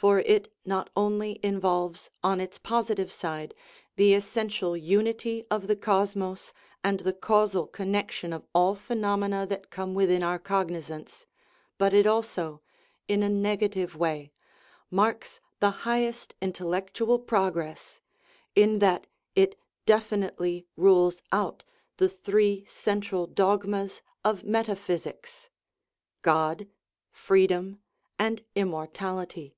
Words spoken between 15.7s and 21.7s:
highest intellectual progress, in that it definitely rules out